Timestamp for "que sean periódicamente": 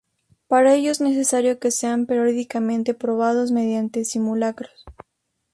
1.59-2.95